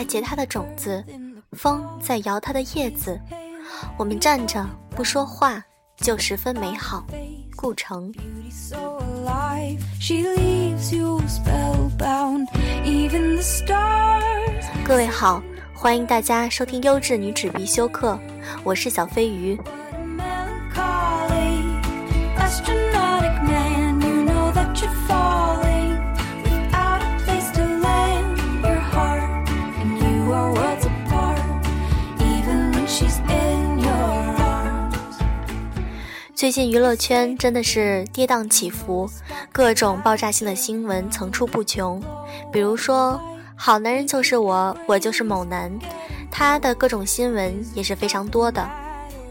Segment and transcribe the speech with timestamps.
[0.00, 1.04] 在结它的种子，
[1.52, 3.20] 风在摇它的叶子。
[3.98, 4.64] 我们站着
[4.96, 5.62] 不说话，
[5.98, 7.04] 就十分美好。
[7.54, 8.10] 顾城。
[14.82, 15.42] 各位好，
[15.74, 18.18] 欢迎大家收听优质女纸必修课，
[18.64, 19.60] 我是小飞鱼。
[36.50, 39.08] 最近娱乐圈真的是跌宕起伏，
[39.52, 42.02] 各种爆炸性的新闻层出不穷。
[42.52, 43.20] 比如说，
[43.54, 45.70] 好男人就是我，我就是某男，
[46.28, 48.68] 他的各种新闻也是非常多的。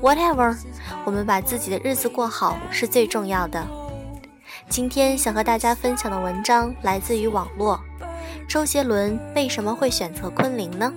[0.02, 0.58] Whatever，
[1.04, 3.68] 我们把自己的日子过好是最重要的。
[4.70, 7.78] 今天想和大家分享的文章来自于网络，
[8.48, 10.94] 周杰伦为什么会选择昆凌呢？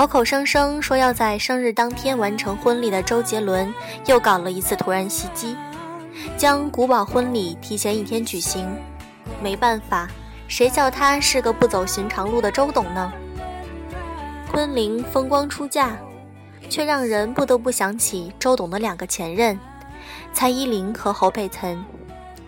[0.00, 3.70] 口口声声说要在生日当天完成婚礼的周杰伦，
[4.06, 5.54] 又搞了一次突然袭击，
[6.38, 8.66] 将古堡婚礼提前一天举行。
[9.42, 10.08] 没办法，
[10.48, 13.12] 谁叫他是个不走寻常路的周董呢？
[14.50, 15.94] 昆凌风光出嫁，
[16.70, 19.60] 却让人不得不想起周董的两个前任，
[20.32, 21.78] 蔡依林和侯佩岑。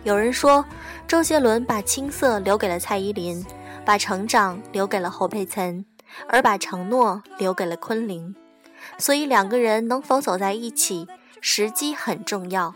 [0.04, 0.64] 有人说，
[1.06, 3.44] 周杰伦把青涩留给了蔡依林，
[3.84, 5.84] 把成长留给了侯佩岑。
[6.28, 8.34] 而把承诺留给了昆凌，
[8.98, 11.06] 所以两个人能否走在一起，
[11.40, 12.74] 时机很重要。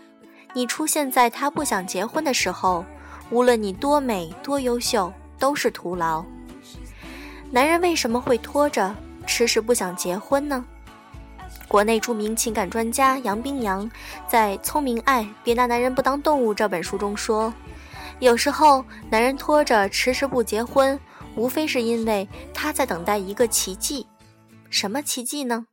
[0.54, 2.84] 你出现在他不想结婚的时候，
[3.30, 6.24] 无论你多美多优秀，都是徒劳。
[7.50, 8.94] 男人为什么会拖着
[9.26, 10.64] 迟迟不想结婚呢？
[11.68, 13.90] 国内著名情感专家杨冰洋
[14.28, 17.52] 在《聪明爱，别拿男人不当动物》这本书中说，
[18.18, 20.98] 有时候男人拖着迟迟不结婚。
[21.36, 24.06] 无非是因为他在等待一个奇迹，
[24.70, 25.66] 什么奇迹呢？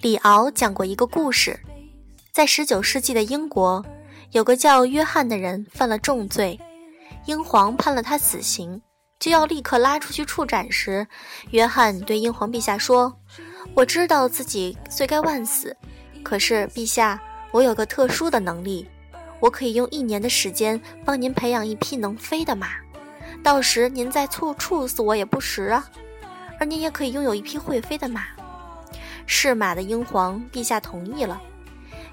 [0.00, 1.58] 李敖讲过一个故事，
[2.30, 3.82] 在十九世纪的英国，
[4.32, 6.60] 有个叫约翰的人犯了重罪，
[7.24, 8.82] 英皇判了他死刑。
[9.24, 11.06] 就要立刻拉出去处斩时，
[11.50, 13.10] 约翰对英皇陛下说
[13.72, 15.74] ：“我知道自己罪该万死，
[16.22, 17.18] 可是陛下，
[17.50, 18.86] 我有个特殊的能力，
[19.40, 22.72] 我可以用一年的时间帮您培养一匹能飞的马，
[23.42, 25.88] 到时您再处处死我也不迟啊。
[26.60, 28.26] 而您也可以拥有一匹会飞的马。”
[29.24, 31.40] 是马的英皇陛下同意了。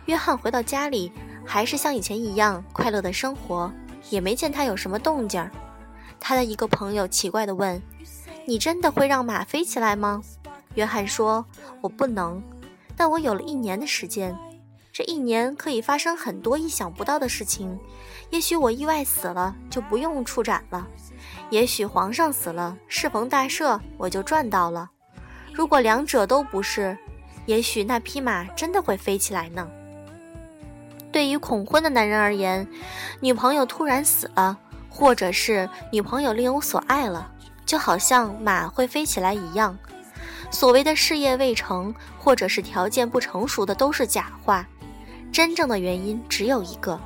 [0.05, 1.11] 约翰回到家里，
[1.45, 3.69] 还是像以前一样快乐的生活，
[4.09, 5.51] 也没见他有什么动静儿。
[6.21, 7.81] 他的一个朋友奇怪地问
[8.47, 10.21] ：“你真的会让马飞起来吗？”
[10.75, 11.43] 约翰说
[11.81, 12.41] ：“我不能，
[12.95, 14.37] 但我有了一年的时间，
[14.93, 17.77] 这一年可以发生很多意想不到的事情。
[18.29, 20.85] 也许我意外死了，就不用处斩了；
[21.49, 24.89] 也许皇上死了，适逢大赦，我就赚到了。
[25.53, 26.97] 如果两者都不是，
[27.47, 29.67] 也许那匹马真的会飞起来呢。”
[31.11, 32.65] 对于恐婚的男人而言，
[33.19, 34.57] 女朋友突然死了。
[34.91, 37.31] 或者是女朋友另有所爱了，
[37.65, 39.75] 就好像马会飞起来一样。
[40.51, 44.67] 所谓的事业未成，或者是条件不成熟的，都是假话。
[45.31, 46.99] 真正的原因只有一个，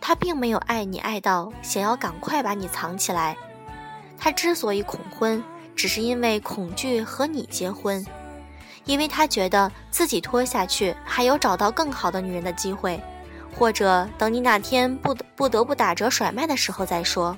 [0.00, 3.36] 他并没有爱你爱到想要赶快把你藏起来。
[4.16, 5.42] 他之所以恐婚，
[5.74, 8.06] 只是因为恐惧和你结婚，
[8.84, 13.02] 因为他觉得自己拖下去还有找到更好的女人的机会。
[13.58, 17.36] 或者等你哪天不得不得不打折甩卖的时候再说。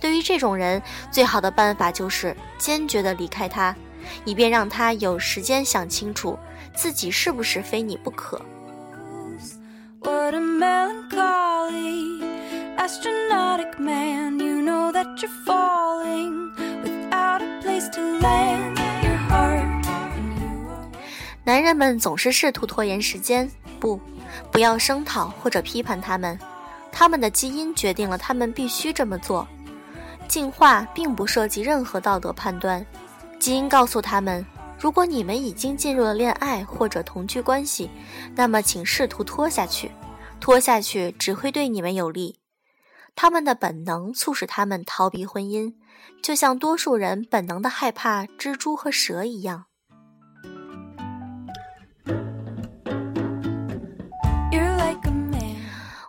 [0.00, 3.74] 对于这种人，最好的办法就是坚决的离开他，
[4.24, 6.38] 以便让他有时间想清楚
[6.74, 8.40] 自己是不是非你不可。
[21.46, 23.50] 男人们总是试图拖延时间，
[23.84, 24.00] 不。
[24.50, 26.38] 不要声讨或者批判他们，
[26.90, 29.46] 他们的基因决定了他们必须这么做。
[30.26, 32.84] 进化并不涉及任何道德判断，
[33.38, 34.44] 基因告诉他们：
[34.78, 37.90] 如果你们已经进入了恋爱或者同居关系，
[38.34, 39.90] 那么请试图拖下去，
[40.40, 42.40] 拖下去只会对你们有利。
[43.14, 45.74] 他们的本能促使他们逃避婚姻，
[46.22, 49.66] 就像多数人本能的害怕蜘蛛和蛇一样。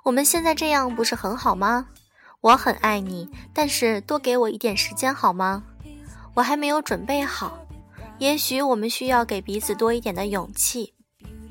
[0.06, 1.88] 我们现在这样不是很好吗？
[2.40, 5.63] 我很爱你，但是多给我一点时间好吗？
[6.36, 7.66] 我还没有准备好，
[8.19, 10.94] 也许我们需要给彼此多一点的勇气。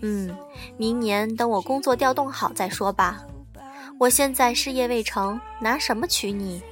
[0.02, 0.32] 嗯，
[0.76, 3.24] 明年等我工作调动好再说吧。
[3.98, 6.62] 我现在事业未成，拿什么娶你？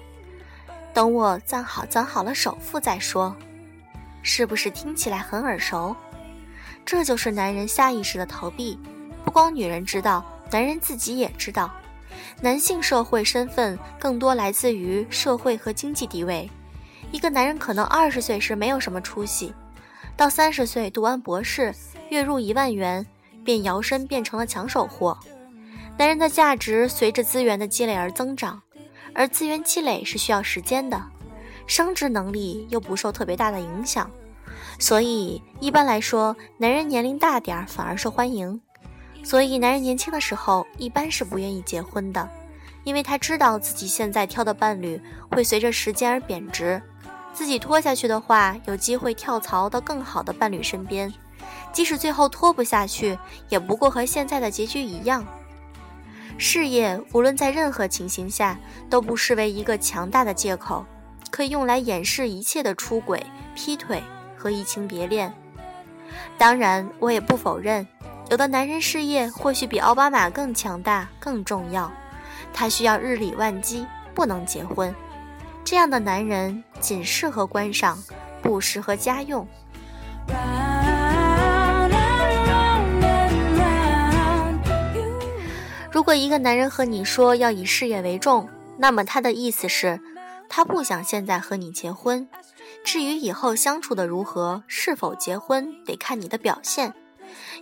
[0.94, 3.34] 等我攒好攒好了首付再说。
[4.22, 5.96] 是不是听起来很耳熟？
[6.86, 8.78] 这就是男人下意识的逃避。
[9.24, 11.72] 不光女人知道，男人自己也知道。
[12.40, 16.48] 男性社会身份更多来自于社会和经济地位。
[17.10, 19.52] 一个男人可能二十岁时没有什么出息，
[20.16, 21.74] 到三十岁读完博士，
[22.10, 23.06] 月入一万元，
[23.44, 25.18] 便摇身变成了抢手货。
[25.98, 28.62] 男人的价值随着资源的积累而增长，
[29.14, 31.02] 而资源积累是需要时间的，
[31.66, 34.10] 升值能力又不受特别大的影响，
[34.78, 38.60] 所以一般来说，男人年龄大点儿反而受欢迎。
[39.24, 42.28] 所以，男人年轻的时候一般是不愿意结婚的，
[42.84, 46.82] 因为他知道自己现在挑的伴侣会随着时间而贬值，
[47.32, 51.12] 自己拖下去的话，有机会跳槽到更好的伴侣身边，
[51.72, 53.16] 即使最后拖不下去，
[53.48, 55.24] 也不过和现在的结局一样。
[56.36, 58.58] 事业无论在任何情形下
[58.90, 60.84] 都不失为一个强大的借口，
[61.30, 63.24] 可以用来掩饰一切的出轨、
[63.54, 64.02] 劈腿
[64.36, 65.32] 和移情别恋。
[66.36, 67.86] 当然，我也不否认。
[68.32, 71.92] 有的男人事业或许比奥巴马更强大、更重要，
[72.50, 74.94] 他需要日理万机，不能结婚。
[75.62, 78.02] 这样的男人仅适合观赏，
[78.40, 79.46] 不适合家用。
[85.90, 90.00] 如果一个男人和你说要以事业为重，那么他的意思是，
[90.48, 92.26] 他不想现在和你结婚。
[92.82, 96.94] 至于以后相处的如何，是否结婚，得看你的表现。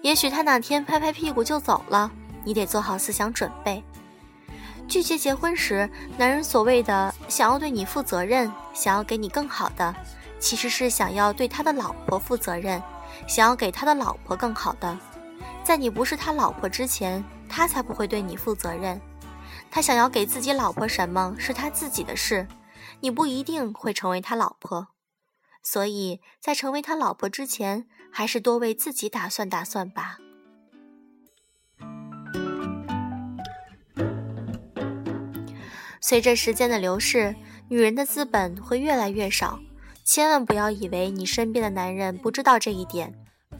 [0.02, 2.10] 也许他哪天拍拍屁股就走了，
[2.44, 3.82] 你得做好思想准备。
[4.88, 5.88] 拒绝结婚时，
[6.18, 9.94] 男人所谓的想要对你负责任，想要给你更好的，
[10.40, 12.82] 其实是想要对他的老婆负责任，
[13.28, 14.98] 想要给他的老婆更好的。
[15.62, 19.00] 在你不是他老婆之前，他才不会对你负责任。
[19.70, 22.48] 他想要给自己老婆什么是他自己的事，
[22.98, 24.88] 你不一定会成为他老婆。
[25.62, 27.86] 所以在成为他老婆之前。
[28.12, 30.18] 还是多为自己打算打算吧。
[36.00, 37.36] 随着时间的流逝，
[37.68, 39.60] 女人的资本会越来越少。
[40.04, 43.14] 千万不要以为你身边的男人不知道这一点，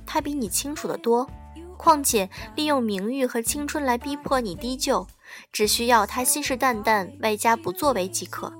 [0.05, 1.31] 他比你清楚的多。
[1.77, 5.07] 况且，利用名誉和青春来逼迫你低就，
[5.53, 8.53] 只需要他信誓旦旦，外加不作为即可，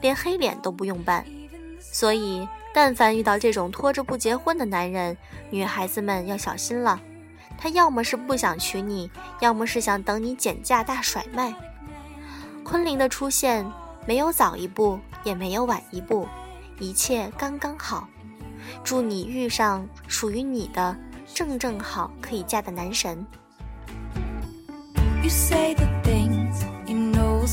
[0.00, 1.24] 连黑脸都不用办。
[1.94, 2.46] 所以。
[2.76, 5.16] 但凡遇到这种拖着不结婚的男人，
[5.48, 7.00] 女孩子们要小心了。
[7.56, 9.08] 他要么是不想娶你，
[9.38, 11.54] 要么是想等你减价大甩卖。
[12.64, 13.64] 昆凌的出现
[14.08, 16.26] 没有早一步，也没有晚一步，
[16.80, 18.08] 一切刚刚好。
[18.82, 20.96] 祝你遇上属于你的
[21.32, 23.24] 正正好可以嫁的男神。
[25.22, 27.46] You say the things you know